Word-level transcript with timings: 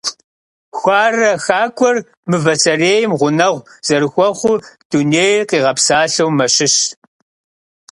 Хуарэ 0.77 1.29
хакӀуэр 1.45 1.97
мывэ 2.29 2.53
сэрейм 2.61 3.11
гъунэгъу 3.19 3.65
зэрыхуэхъуу 3.87 4.57
дунейр 4.89 5.41
къигъэпсалъэу 5.49 6.31
мэщыщ. 6.37 6.75